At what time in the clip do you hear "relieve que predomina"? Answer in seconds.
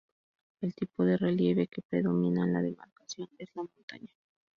1.15-2.43